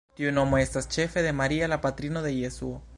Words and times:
Tiu 0.19 0.29
nomo 0.37 0.57
estas 0.61 0.89
ĉefe 0.95 1.25
de 1.27 1.35
Maria, 1.43 1.71
la 1.75 1.81
patrino 1.87 2.29
de 2.29 2.37
Jesuo. 2.39 2.79